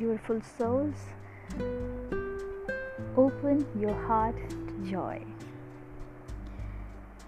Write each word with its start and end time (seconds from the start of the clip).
beautiful 0.00 0.40
souls. 0.56 0.94
Open 3.18 3.66
your 3.78 3.92
heart 4.06 4.34
to 4.48 4.90
joy. 4.90 5.22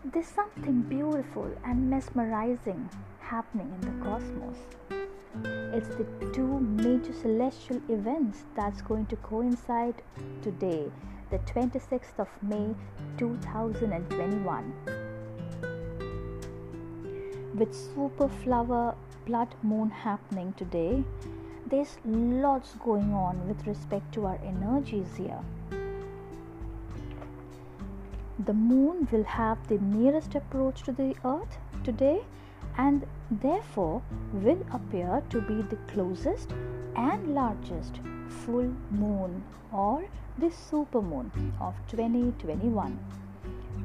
There's 0.07 0.27
something 0.27 0.81
beautiful 0.81 1.51
and 1.67 1.91
mesmerizing 1.91 2.89
happening 3.21 3.71
in 3.77 3.81
the 3.89 4.05
cosmos. 4.05 4.57
It's 5.75 5.89
the 5.97 6.07
two 6.33 6.61
major 6.61 7.13
celestial 7.13 7.83
events 7.91 8.45
that's 8.57 8.81
going 8.81 9.05
to 9.07 9.17
coincide 9.17 10.01
today, 10.41 10.91
the 11.31 11.41
26th 11.41 12.19
of 12.19 12.29
May 12.41 12.75
2021. 13.19 14.73
With 17.55 17.75
super 17.75 18.29
flower 18.29 18.95
blood 19.27 19.55
moon 19.63 19.91
happening 19.91 20.55
today, 20.55 21.05
there's 21.73 21.97
lots 22.05 22.75
going 22.85 23.15
on 23.15 23.49
with 23.49 23.67
respect 23.67 24.13
to 24.13 24.27
our 24.27 24.39
energies 24.45 25.17
here. 25.17 25.41
The 28.39 28.53
moon 28.53 29.09
will 29.11 29.25
have 29.25 29.67
the 29.69 29.79
nearest 29.79 30.35
approach 30.35 30.83
to 30.83 30.93
the 30.93 31.15
earth 31.25 31.57
today 31.83 32.21
and 32.77 33.07
therefore 33.31 34.03
will 34.35 34.63
appear 34.71 35.23
to 35.31 35.41
be 35.41 35.63
the 35.63 35.79
closest 35.95 36.53
and 36.95 37.35
largest 37.35 38.01
full 38.29 38.71
moon 38.91 39.43
or 39.73 40.05
the 40.37 40.49
supermoon 40.49 41.31
of 41.59 41.75
2021. 41.89 42.99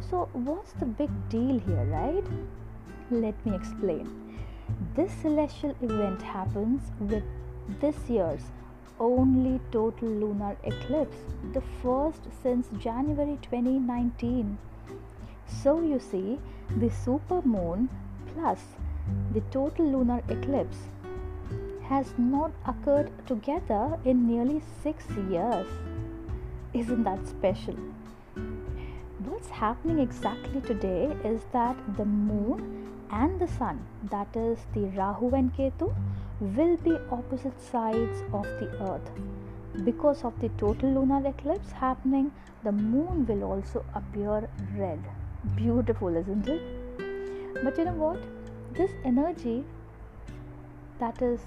So, 0.10 0.28
what's 0.34 0.74
the 0.74 0.86
big 0.86 1.10
deal 1.30 1.60
here, 1.60 1.86
right? 1.86 2.26
Let 3.10 3.46
me 3.46 3.56
explain. 3.56 4.40
This 4.96 5.12
celestial 5.22 5.76
event 5.82 6.22
happens 6.22 6.92
with 7.00 7.24
this 7.80 8.10
year's 8.10 8.44
only 9.00 9.60
total 9.72 10.08
lunar 10.08 10.58
eclipse, 10.64 11.18
the 11.54 11.62
first 11.82 12.22
since 12.42 12.68
January 12.80 13.38
2019. 13.42 14.58
So, 15.46 15.82
you 15.82 16.00
see, 16.00 16.40
the 16.78 16.90
supermoon 16.90 17.90
plus 18.34 18.60
the 19.34 19.42
total 19.52 19.86
lunar 19.86 20.22
eclipse 20.30 20.78
has 21.84 22.14
not 22.18 22.52
occurred 22.66 23.12
together 23.26 23.98
in 24.04 24.28
nearly 24.28 24.62
six 24.84 25.06
years. 25.30 25.68
Isn't 26.74 27.04
that 27.04 27.28
special? 27.28 27.76
What's 29.26 29.50
happening 29.50 30.00
exactly 30.00 30.62
today 30.62 31.16
is 31.24 31.42
that 31.54 31.78
the 31.96 32.06
moon 32.06 32.90
and 33.12 33.40
the 33.40 33.48
sun, 33.48 33.86
that 34.12 34.36
is 34.36 34.60
the 34.74 34.86
Rahu 34.98 35.34
and 35.34 35.56
Ketu, 35.56 35.96
will 36.40 36.78
be 36.78 36.96
opposite 37.12 37.60
sides 37.60 38.22
of 38.32 38.44
the 38.60 38.70
earth. 38.82 39.12
Because 39.84 40.24
of 40.24 40.40
the 40.40 40.50
total 40.50 40.92
lunar 40.92 41.28
eclipse 41.28 41.72
happening, 41.72 42.32
the 42.64 42.72
moon 42.72 43.26
will 43.26 43.44
also 43.44 43.84
appear 43.96 44.48
red. 44.76 45.00
Beautiful, 45.56 46.16
isn't 46.16 46.48
it? 46.48 46.62
But 47.64 47.78
you 47.78 47.86
know 47.86 47.94
what? 47.94 48.22
This 48.74 48.92
energy 49.04 49.64
that 51.00 51.22
is 51.22 51.40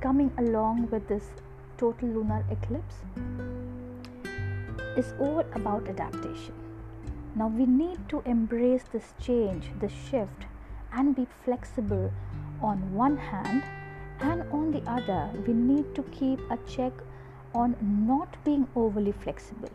coming 0.00 0.30
along 0.38 0.88
with 0.90 1.08
this 1.08 1.24
total 1.78 2.08
lunar 2.08 2.44
eclipse 2.50 2.96
is 4.96 5.14
all 5.18 5.40
about 5.54 5.88
adaptation. 5.88 6.54
Now 7.34 7.48
we 7.48 7.66
need 7.66 8.08
to 8.08 8.22
embrace 8.24 8.84
this 8.92 9.12
change, 9.20 9.70
this 9.78 9.92
shift, 9.92 10.46
and 10.92 11.14
be 11.14 11.26
flexible 11.44 12.10
on 12.60 12.94
one 12.94 13.16
hand, 13.16 13.62
and 14.20 14.42
on 14.52 14.70
the 14.70 14.82
other, 14.90 15.28
we 15.46 15.52
need 15.52 15.94
to 15.94 16.02
keep 16.04 16.40
a 16.50 16.58
check 16.66 16.92
on 17.54 17.76
not 18.06 18.36
being 18.44 18.66
overly 18.74 19.12
flexible. 19.12 19.70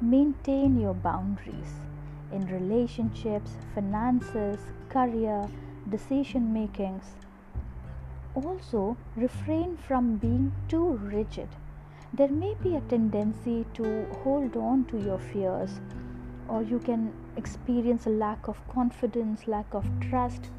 Maintain 0.00 0.80
your 0.80 0.94
boundaries 0.94 1.80
in 2.32 2.46
relationships, 2.46 3.52
finances, 3.74 4.58
career, 4.88 5.46
decision 5.88 6.52
makings. 6.52 7.04
Also, 8.34 8.96
refrain 9.16 9.76
from 9.76 10.16
being 10.16 10.52
too 10.68 10.92
rigid. 11.02 11.48
There 12.14 12.28
may 12.28 12.54
be 12.62 12.76
a 12.76 12.80
tendency 12.82 13.64
to 13.74 14.06
hold 14.22 14.56
on 14.56 14.84
to 14.86 14.98
your 14.98 15.18
fears, 15.18 15.80
or 16.48 16.62
you 16.62 16.78
can 16.78 17.12
experience 17.36 18.06
a 18.06 18.10
lack 18.10 18.48
of 18.48 18.56
confidence, 18.68 19.46
lack 19.46 19.72
of 19.74 19.86
trust. 20.00 20.50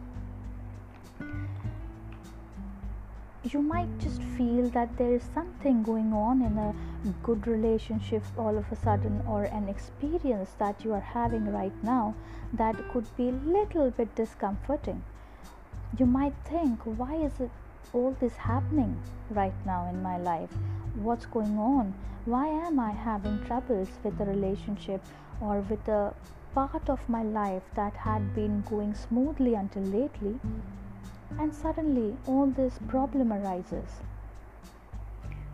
You 3.51 3.61
might 3.61 3.99
just 3.99 4.21
feel 4.37 4.69
that 4.69 4.95
there 4.97 5.13
is 5.13 5.23
something 5.33 5.83
going 5.83 6.13
on 6.13 6.41
in 6.41 6.57
a 6.57 6.73
good 7.23 7.45
relationship 7.45 8.23
all 8.37 8.57
of 8.57 8.71
a 8.71 8.75
sudden, 8.77 9.21
or 9.27 9.43
an 9.43 9.67
experience 9.67 10.51
that 10.59 10.85
you 10.85 10.93
are 10.93 11.01
having 11.01 11.51
right 11.51 11.83
now 11.83 12.15
that 12.53 12.75
could 12.93 13.05
be 13.17 13.27
a 13.27 13.33
little 13.33 13.91
bit 13.91 14.15
discomforting. 14.15 15.03
You 15.99 16.05
might 16.05 16.35
think, 16.45 16.79
why 16.85 17.15
is 17.15 17.41
it 17.41 17.51
all 17.91 18.15
this 18.21 18.37
happening 18.37 18.97
right 19.29 19.65
now 19.65 19.89
in 19.89 20.01
my 20.01 20.17
life? 20.17 20.49
What's 20.95 21.25
going 21.25 21.57
on? 21.57 21.93
Why 22.23 22.47
am 22.47 22.79
I 22.79 22.91
having 22.91 23.43
troubles 23.45 23.89
with 24.05 24.21
a 24.21 24.25
relationship 24.25 25.01
or 25.41 25.59
with 25.69 25.85
a 25.89 26.13
part 26.53 26.89
of 26.89 27.09
my 27.09 27.23
life 27.23 27.63
that 27.75 27.93
had 27.97 28.33
been 28.33 28.63
going 28.69 28.95
smoothly 28.95 29.55
until 29.55 29.83
lately? 29.83 30.39
And 31.39 31.53
suddenly 31.53 32.17
all 32.25 32.47
this 32.47 32.79
problem 32.87 33.33
arises. 33.33 34.01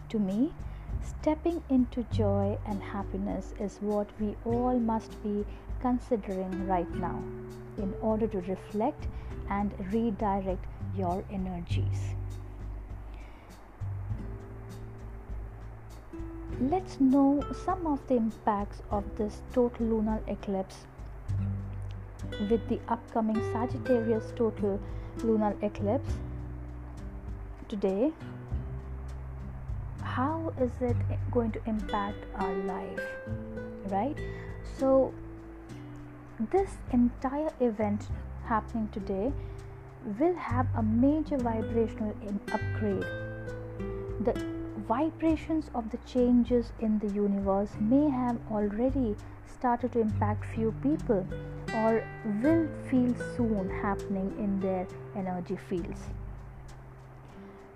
To 0.10 0.20
me, 0.20 0.54
stepping 1.02 1.64
into 1.70 2.04
joy 2.12 2.58
and 2.66 2.82
happiness 2.82 3.54
is 3.60 3.78
what 3.82 4.08
we 4.20 4.36
all 4.46 4.80
must 4.80 5.22
be 5.24 5.46
considering 5.82 6.68
right 6.68 6.90
now 6.96 7.24
in 7.78 7.94
order 8.02 8.28
to 8.28 8.42
reflect 8.42 9.08
and 9.50 9.74
redirect 9.92 10.66
your 10.96 11.24
energies. 11.32 12.16
Let's 16.60 17.00
know 17.00 17.42
some 17.66 17.88
of 17.88 18.06
the 18.08 18.16
impacts 18.16 18.82
of 18.92 19.06
this 19.18 19.42
total 19.54 19.86
lunar 19.86 20.22
eclipse 20.28 20.86
with 22.50 22.68
the 22.70 22.80
upcoming 22.88 23.42
Sagittarius 23.52 24.32
total 24.36 24.80
lunar 25.24 25.56
eclipse 25.62 26.14
today. 27.68 28.12
How 30.02 30.54
is 30.60 30.72
it 30.82 30.98
going 31.32 31.52
to 31.52 31.62
impact 31.66 32.18
our 32.36 32.54
life? 32.64 33.00
Right? 33.88 34.18
So, 34.78 35.14
this 36.52 36.70
entire 36.92 37.52
event 37.60 38.08
happening 38.46 38.90
today 38.92 39.32
will 40.20 40.36
have 40.36 40.68
a 40.76 40.82
major 40.82 41.38
vibrational 41.38 42.16
upgrade. 42.52 43.06
The 44.22 44.34
vibrations 44.88 45.70
of 45.76 45.90
the 45.92 45.98
changes 46.06 46.72
in 46.80 47.00
the 47.00 47.10
universe 47.10 47.70
may 47.80 48.10
have 48.10 48.38
already 48.52 49.16
started 49.46 49.92
to 49.94 50.00
impact 50.00 50.46
few 50.56 50.74
people 50.82 51.28
or 51.82 52.04
will 52.44 52.68
feel 52.90 53.14
soon 53.36 53.70
happening 53.82 54.34
in 54.38 54.60
their 54.60 54.88
energy 55.16 55.58
fields. 55.70 56.02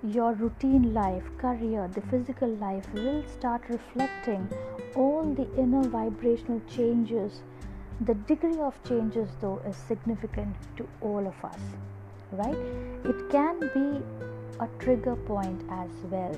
Your 0.03 0.33
routine 0.33 0.93
life, 0.93 1.23
career, 1.37 1.89
the 1.93 2.01
physical 2.01 2.49
life 2.55 2.85
will 2.93 3.23
start 3.37 3.61
reflecting 3.69 4.49
all 4.95 5.23
the 5.23 5.47
inner 5.57 5.83
vibrational 5.87 6.61
changes 6.67 7.41
the 8.01 8.15
degree 8.15 8.59
of 8.59 8.73
changes, 8.83 9.29
though, 9.39 9.61
is 9.67 9.77
significant 9.77 10.56
to 10.77 10.88
all 10.99 11.25
of 11.25 11.45
us, 11.45 11.59
right? 12.31 12.57
It 13.06 13.29
can 13.29 13.59
be 13.59 14.03
a 14.59 14.67
trigger 14.79 15.15
point 15.15 15.61
as 15.69 15.89
well. 16.09 16.35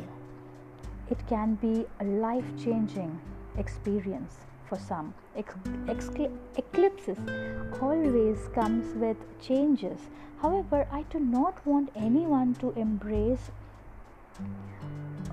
It 1.09 1.25
can 1.27 1.55
be 1.55 1.85
a 2.01 2.03
life 2.03 2.45
changing 2.61 3.19
experience 3.57 4.37
for 4.67 4.77
some. 4.77 5.13
Eclipses 5.35 7.17
always 7.81 8.47
comes 8.53 8.95
with 8.95 9.17
changes. 9.41 9.99
However, 10.41 10.87
I 10.91 11.03
do 11.03 11.19
not 11.19 11.65
want 11.65 11.89
anyone 11.95 12.55
to 12.55 12.71
embrace, 12.71 13.51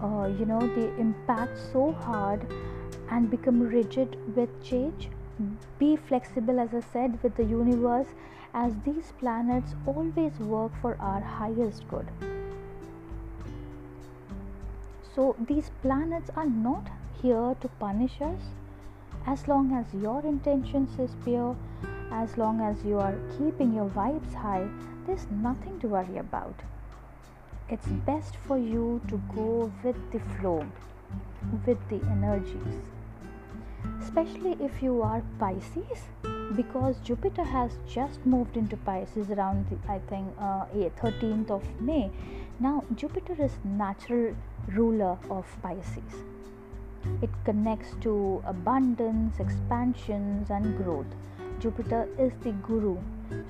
uh, 0.02 0.30
you 0.38 0.46
know, 0.46 0.60
the 0.60 0.94
impact 0.98 1.58
so 1.72 1.92
hard 1.92 2.46
and 3.10 3.30
become 3.30 3.60
rigid 3.60 4.16
with 4.36 4.62
change 4.62 5.08
be 5.78 5.96
flexible, 5.96 6.60
as 6.60 6.74
I 6.74 6.80
said, 6.80 7.22
with 7.22 7.36
the 7.36 7.44
universe, 7.44 8.08
as 8.54 8.74
these 8.84 9.12
planets 9.18 9.74
always 9.86 10.38
work 10.38 10.72
for 10.80 10.96
our 11.00 11.20
highest 11.20 11.88
good. 11.88 12.06
So, 15.14 15.36
these 15.38 15.70
planets 15.82 16.30
are 16.36 16.46
not 16.46 16.88
here 17.20 17.56
to 17.60 17.68
punish 17.80 18.20
us. 18.20 18.40
As 19.26 19.48
long 19.48 19.72
as 19.72 19.86
your 19.94 20.20
intentions 20.24 20.98
is 20.98 21.14
pure, 21.24 21.56
as 22.10 22.36
long 22.36 22.60
as 22.60 22.84
you 22.84 22.98
are 22.98 23.14
keeping 23.38 23.72
your 23.72 23.88
vibes 23.88 24.34
high, 24.34 24.68
there's 25.06 25.26
nothing 25.30 25.78
to 25.80 25.88
worry 25.88 26.18
about. 26.18 26.54
it's 27.68 27.86
best 28.06 28.36
for 28.36 28.58
you 28.58 29.00
to 29.08 29.20
go 29.34 29.72
with 29.82 29.96
the 30.12 30.20
flow, 30.20 30.64
with 31.66 31.78
the 31.88 32.00
energies. 32.10 32.80
Especially 34.02 34.56
if 34.60 34.82
you 34.82 35.02
are 35.02 35.22
Pisces, 35.38 36.02
because 36.54 37.00
Jupiter 37.00 37.44
has 37.44 37.78
just 37.86 38.26
moved 38.26 38.56
into 38.56 38.76
Pisces 38.76 39.30
around, 39.30 39.66
the, 39.70 39.78
I 39.90 40.00
think, 40.00 40.28
uh, 40.38 40.66
13th 40.74 41.50
of 41.50 41.64
May. 41.80 42.10
Now, 42.60 42.84
Jupiter 42.94 43.36
is 43.42 43.52
natural 43.64 44.34
ruler 44.68 45.16
of 45.30 45.46
Pisces. 45.62 46.24
It 47.20 47.30
connects 47.44 47.94
to 48.02 48.42
abundance, 48.46 49.40
expansions, 49.40 50.50
and 50.50 50.76
growth. 50.76 51.06
Jupiter 51.58 52.08
is 52.18 52.32
the 52.42 52.52
guru. 52.52 52.98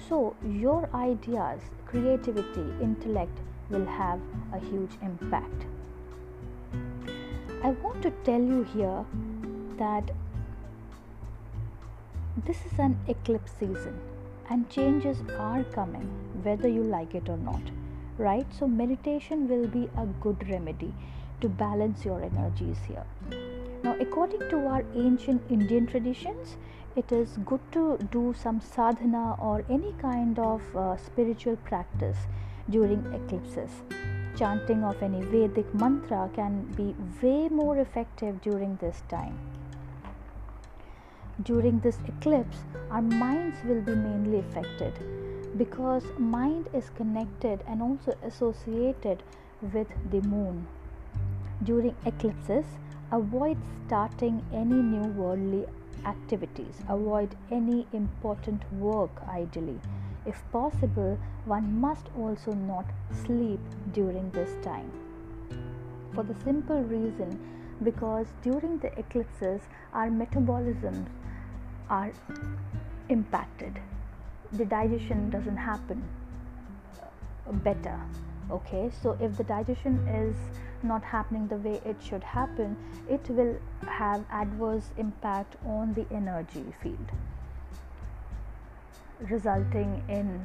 So, 0.08 0.36
your 0.46 0.88
ideas, 0.94 1.60
creativity, 1.86 2.66
intellect 2.80 3.38
will 3.70 3.86
have 3.86 4.20
a 4.52 4.58
huge 4.58 4.92
impact. 5.02 5.66
I 7.64 7.70
want 7.70 8.02
to 8.02 8.10
tell 8.24 8.40
you 8.40 8.64
here 8.64 9.04
that 9.78 10.10
this 12.44 12.64
is 12.66 12.78
an 12.78 12.98
eclipse 13.08 13.52
season 13.58 14.00
and 14.50 14.68
changes 14.68 15.18
are 15.38 15.62
coming 15.64 16.08
whether 16.42 16.68
you 16.68 16.82
like 16.82 17.14
it 17.14 17.28
or 17.28 17.36
not 17.36 17.60
right 18.18 18.46
so 18.58 18.66
meditation 18.66 19.46
will 19.48 19.66
be 19.66 19.88
a 19.96 20.06
good 20.24 20.48
remedy 20.48 20.92
to 21.42 21.48
balance 21.48 22.04
your 22.04 22.22
energies 22.22 22.78
here. 22.88 23.04
Now 23.84 23.96
according 24.00 24.48
to 24.50 24.58
our 24.72 24.84
ancient 24.94 25.50
indian 25.50 25.86
traditions 25.92 26.56
it 26.94 27.12
is 27.16 27.38
good 27.50 27.62
to 27.76 27.84
do 28.12 28.22
some 28.42 28.60
sadhana 28.60 29.34
or 29.48 29.64
any 29.68 29.92
kind 30.00 30.38
of 30.38 30.76
uh, 30.76 30.96
spiritual 30.96 31.56
practice 31.70 32.18
during 32.70 33.00
eclipses. 33.18 33.70
Chanting 34.38 34.84
of 34.84 35.02
any 35.02 35.22
vedic 35.22 35.72
mantra 35.74 36.30
can 36.34 36.60
be 36.76 36.94
way 37.22 37.48
more 37.48 37.78
effective 37.78 38.40
during 38.40 38.76
this 38.76 39.02
time. 39.08 39.38
During 41.42 41.80
this 41.80 41.98
eclipse 42.06 42.58
our 42.90 43.02
minds 43.02 43.64
will 43.64 43.80
be 43.80 43.96
mainly 43.96 44.38
affected 44.38 44.92
because 45.56 46.04
mind 46.18 46.68
is 46.72 46.90
connected 46.90 47.64
and 47.66 47.82
also 47.82 48.14
associated 48.22 49.24
with 49.72 49.88
the 50.10 50.22
moon 50.22 50.66
during 51.64 51.94
eclipses 52.06 52.64
avoid 53.12 53.58
starting 53.86 54.42
any 54.52 54.74
new 54.74 55.08
worldly 55.12 55.66
activities. 56.06 56.80
Avoid 56.88 57.36
any 57.50 57.86
important 57.92 58.62
work 58.72 59.10
ideally. 59.28 59.78
If 60.24 60.42
possible 60.50 61.18
one 61.44 61.80
must 61.80 62.06
also 62.16 62.52
not 62.52 62.86
sleep 63.24 63.60
during 63.92 64.30
this 64.30 64.50
time. 64.64 64.90
For 66.14 66.24
the 66.24 66.34
simple 66.42 66.82
reason 66.82 67.38
because 67.82 68.26
during 68.42 68.78
the 68.78 68.96
eclipses 68.98 69.60
our 69.92 70.08
metabolisms 70.08 71.06
are 71.90 72.12
impacted. 73.08 73.78
The 74.52 74.64
digestion 74.64 75.30
doesn't 75.30 75.56
happen 75.56 76.02
uh, 77.48 77.52
better 77.52 77.98
okay 78.52 78.90
so 79.02 79.16
if 79.20 79.36
the 79.36 79.44
digestion 79.44 79.98
is 80.08 80.36
not 80.82 81.02
happening 81.02 81.48
the 81.48 81.56
way 81.56 81.80
it 81.84 81.96
should 82.08 82.22
happen 82.22 82.76
it 83.08 83.28
will 83.28 83.56
have 83.86 84.24
adverse 84.30 84.90
impact 84.96 85.56
on 85.66 85.94
the 85.94 86.06
energy 86.14 86.64
field 86.82 87.12
resulting 89.30 90.02
in 90.08 90.44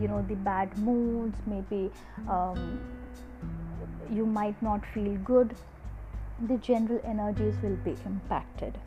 you 0.00 0.08
know 0.08 0.24
the 0.28 0.34
bad 0.34 0.76
moods 0.78 1.38
maybe 1.46 1.90
um, 2.28 2.78
you 4.10 4.26
might 4.26 4.60
not 4.62 4.84
feel 4.86 5.16
good. 5.24 5.54
The 6.48 6.56
general 6.58 7.00
energies 7.04 7.54
will 7.62 7.76
be 7.76 7.96
impacted. 8.04 8.78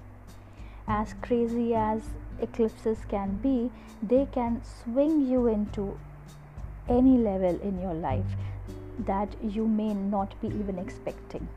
As 0.88 1.16
crazy 1.22 1.74
as 1.76 2.02
eclipses 2.42 3.00
can 3.10 3.36
be, 3.38 3.72
they 4.02 4.28
can 4.32 4.62
swing 4.64 5.28
you 5.28 5.48
into 5.48 6.00
any 6.90 7.18
level 7.18 7.60
in 7.62 7.80
your 7.82 7.94
life 7.94 8.36
that 9.06 9.30
you 9.44 9.68
may 9.68 9.94
not 9.94 10.40
be 10.42 10.48
even 10.48 10.80
expecting. 10.80 11.48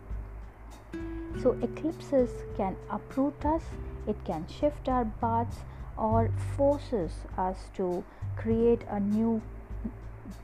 So, 1.42 1.56
eclipses 1.62 2.30
can 2.56 2.76
uproot 2.90 3.44
us, 3.44 3.62
it 4.06 4.16
can 4.24 4.46
shift 4.48 4.88
our 4.88 5.04
paths, 5.20 5.58
or 5.96 6.30
forces 6.56 7.12
us 7.38 7.56
to 7.74 8.04
create 8.36 8.82
a 8.90 9.00
new, 9.00 9.40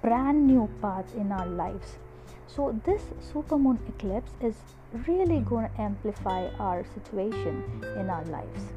brand 0.00 0.46
new 0.46 0.70
path 0.80 1.14
in 1.14 1.32
our 1.32 1.46
lives. 1.46 1.98
So, 2.46 2.80
this 2.84 3.02
supermoon 3.32 3.78
eclipse 3.88 4.32
is 4.40 4.54
really 5.06 5.40
going 5.40 5.68
to 5.68 5.80
amplify 5.80 6.48
our 6.58 6.84
situation 6.94 7.62
in 7.98 8.08
our 8.08 8.24
lives. 8.26 8.72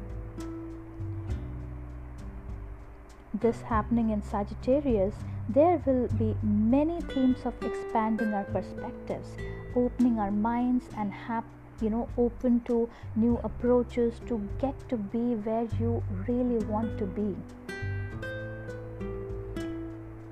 This 3.32 3.62
happening 3.62 4.10
in 4.10 4.22
Sagittarius, 4.22 5.14
there 5.54 5.82
will 5.84 6.06
be 6.18 6.36
many 6.42 7.00
themes 7.12 7.38
of 7.44 7.54
expanding 7.62 8.32
our 8.32 8.44
perspectives, 8.44 9.30
opening 9.74 10.18
our 10.18 10.30
minds, 10.30 10.86
and 10.96 11.12
have 11.12 11.44
you 11.80 11.90
know 11.90 12.08
open 12.16 12.60
to 12.66 12.88
new 13.16 13.38
approaches 13.42 14.20
to 14.26 14.40
get 14.60 14.88
to 14.88 14.96
be 14.96 15.34
where 15.46 15.66
you 15.80 16.02
really 16.28 16.64
want 16.66 16.98
to 16.98 17.06
be. 17.06 17.34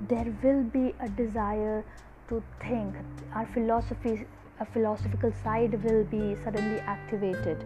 There 0.09 0.35
will 0.43 0.63
be 0.63 0.95
a 1.01 1.09
desire 1.09 1.85
to 2.29 2.43
think. 2.61 2.95
Our 3.35 3.47
philosophy 3.47 4.27
a 4.61 4.67
philosophical 4.67 5.33
side 5.43 5.83
will 5.85 6.05
be 6.05 6.37
suddenly 6.45 6.81
activated. 6.81 7.65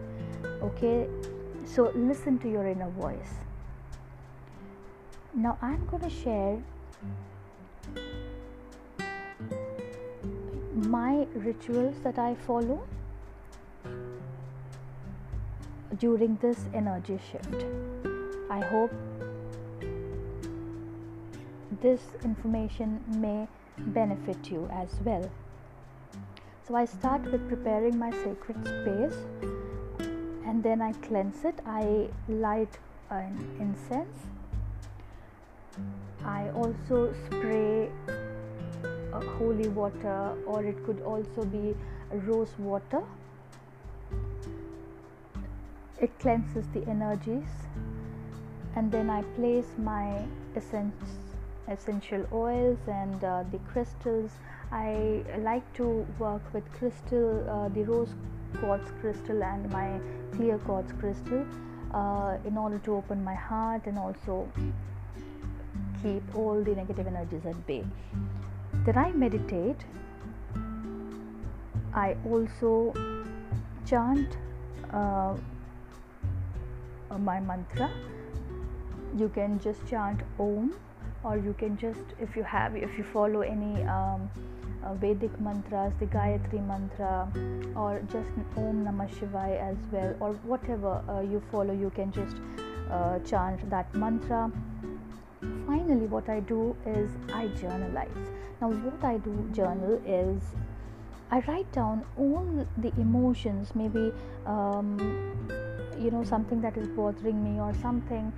Okay? 0.61 1.07
So 1.65 1.91
listen 1.95 2.37
to 2.39 2.49
your 2.49 2.67
inner 2.67 2.89
voice. 2.89 3.33
Now 5.35 5.57
i'm 5.63 5.85
going 5.87 6.03
to 6.03 6.09
share 6.11 6.61
my 10.87 11.27
rituals 11.35 11.95
that 12.03 12.19
i 12.19 12.33
follow 12.47 12.81
during 15.97 16.37
this 16.41 16.65
energy 16.73 17.19
shift 17.31 17.65
i 18.49 18.59
hope 18.59 18.91
this 21.81 22.01
information 22.23 23.03
may 23.17 23.47
benefit 23.77 24.51
you 24.51 24.67
as 24.71 24.89
well 25.03 25.29
so 26.65 26.75
I 26.75 26.85
start 26.85 27.29
with 27.29 27.49
preparing 27.49 27.97
my 27.99 28.09
sacred 28.09 28.57
space 28.65 29.19
and 30.45 30.63
then 30.63 30.81
I 30.81 30.93
cleanse 30.93 31.43
it. 31.43 31.59
I 31.65 32.07
light 32.29 32.77
an 33.09 33.37
incense. 33.59 34.17
I 36.23 36.49
also 36.51 37.13
spray 37.25 37.91
holy 39.37 39.67
water, 39.69 40.35
or 40.45 40.63
it 40.63 40.83
could 40.85 41.01
also 41.01 41.45
be 41.45 41.75
rose 42.11 42.53
water. 42.57 43.03
It 45.99 46.17
cleanses 46.19 46.65
the 46.73 46.87
energies, 46.87 47.49
and 48.75 48.91
then 48.91 49.09
I 49.09 49.21
place 49.35 49.67
my 49.77 50.25
essence, 50.55 50.95
essential 51.67 52.25
oils 52.33 52.79
and 52.87 53.23
uh, 53.23 53.43
the 53.51 53.59
crystals 53.71 54.31
I 54.71 55.23
like 55.39 55.71
to 55.75 56.05
work 56.17 56.41
with 56.53 56.63
crystal, 56.73 57.47
uh, 57.47 57.69
the 57.69 57.83
rose 57.83 58.09
quartz 58.59 58.91
crystal 58.99 59.43
and 59.43 59.71
my 59.71 59.99
clear 60.31 60.57
quartz 60.57 60.91
crystal 60.99 61.45
uh, 61.93 62.37
in 62.45 62.57
order 62.57 62.79
to 62.79 62.95
open 62.95 63.23
my 63.23 63.35
heart 63.35 63.85
and 63.85 63.99
also 63.99 64.49
keep 66.01 66.23
all 66.35 66.61
the 66.61 66.75
negative 66.75 67.07
energies 67.07 67.45
at 67.45 67.67
bay. 67.67 67.83
Then 68.85 68.97
I 68.97 69.11
meditate. 69.11 69.85
I 71.93 72.17
also 72.27 72.93
chant 73.85 74.35
uh, 74.91 75.35
my 77.17 77.39
mantra. 77.39 77.89
You 79.15 79.29
can 79.29 79.59
just 79.59 79.87
chant 79.87 80.21
Om, 80.37 80.73
or 81.23 81.37
you 81.37 81.53
can 81.57 81.77
just, 81.77 82.13
if 82.19 82.35
you 82.35 82.43
have, 82.43 82.75
if 82.75 82.97
you 82.97 83.05
follow 83.13 83.41
any 83.41 83.83
um, 83.83 84.29
uh, 84.83 84.95
Vedic 84.95 85.39
mantras, 85.39 85.93
the 85.99 86.07
Gayatri 86.07 86.65
mantra, 86.67 87.31
or 87.75 88.01
just 88.11 88.31
Om 88.57 88.83
Namah 88.83 89.09
Shivaya 89.15 89.71
as 89.71 89.77
well, 89.91 90.15
or 90.19 90.33
whatever 90.43 91.01
uh, 91.07 91.21
you 91.21 91.41
follow, 91.51 91.73
you 91.73 91.91
can 91.91 92.11
just 92.11 92.35
uh, 92.91 93.19
chant 93.19 93.69
that 93.69 93.93
mantra. 93.95 94.51
Finally, 95.67 96.07
what 96.07 96.27
I 96.27 96.41
do 96.41 96.75
is 96.85 97.11
I 97.33 97.47
journalize. 97.47 98.09
Now, 98.63 98.69
what 98.69 99.03
I 99.03 99.17
do 99.17 99.49
journal 99.51 100.01
is 100.07 100.41
I 101.29 101.39
write 101.47 101.69
down 101.73 102.05
all 102.17 102.65
the 102.77 102.93
emotions, 102.95 103.75
maybe 103.75 104.13
um, 104.45 104.93
you 105.99 106.11
know 106.11 106.23
something 106.23 106.61
that 106.61 106.77
is 106.77 106.87
bothering 106.87 107.43
me 107.43 107.59
or 107.59 107.73
something 107.81 108.31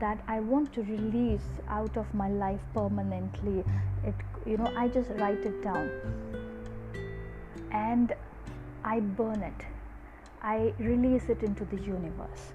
that 0.00 0.18
I 0.28 0.40
want 0.40 0.72
to 0.76 0.82
release 0.84 1.50
out 1.68 1.94
of 1.98 2.14
my 2.14 2.30
life 2.30 2.62
permanently. 2.72 3.64
It 4.02 4.14
you 4.46 4.56
know 4.56 4.72
I 4.78 4.88
just 4.88 5.10
write 5.10 5.44
it 5.50 5.62
down 5.62 5.90
and 7.70 8.14
I 8.82 9.00
burn 9.00 9.42
it. 9.42 9.66
I 10.40 10.72
release 10.78 11.28
it 11.28 11.42
into 11.42 11.66
the 11.66 11.76
universe. 11.82 12.48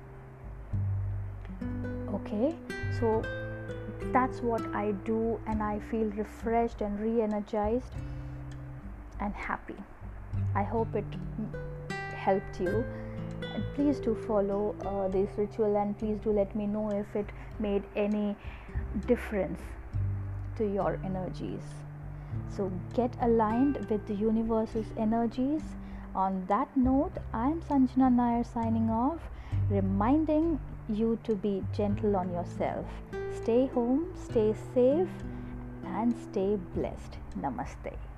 Okay, 2.16 2.56
so 3.00 3.22
that's 4.14 4.42
what 4.42 4.62
I 4.76 4.92
do, 5.06 5.40
and 5.48 5.62
I 5.64 5.80
feel 5.80 6.06
refreshed 6.18 6.82
and 6.82 7.00
re 7.00 7.22
energized 7.22 7.94
and 9.20 9.34
happy. 9.34 9.76
I 10.56 10.64
hope 10.64 10.96
it 10.96 11.06
helped 12.16 12.60
you. 12.60 12.84
And 13.54 13.64
please 13.76 14.00
do 14.00 14.16
follow 14.28 14.76
uh, 14.86 15.08
this 15.08 15.30
ritual 15.38 15.76
and 15.76 15.98
please 15.98 16.20
do 16.24 16.32
let 16.32 16.56
me 16.56 16.68
know 16.68 16.90
if 16.92 17.16
it 17.16 17.26
made 17.60 17.84
any 17.96 18.36
difference 19.08 19.60
to 20.58 20.66
your 20.66 21.00
energies. 21.04 21.64
So 22.56 22.72
get 22.94 23.14
aligned 23.22 23.90
with 23.90 24.06
the 24.08 24.14
universe's 24.14 24.88
energies. 24.98 25.64
On 26.14 26.46
that 26.48 26.76
note, 26.76 27.14
I 27.34 27.48
am 27.48 27.62
Sanjana 27.62 28.14
Nair 28.14 28.44
signing 28.44 28.90
off, 28.90 29.20
reminding 29.70 30.60
you 30.90 31.18
to 31.24 31.36
be 31.36 31.64
gentle 31.74 32.16
on 32.16 32.32
yourself. 32.32 32.86
Stay 33.44 33.66
home, 33.74 34.06
stay 34.16 34.54
safe, 34.76 35.10
and 35.84 36.16
stay 36.16 36.58
blessed. 36.76 37.18
Namaste. 37.36 38.11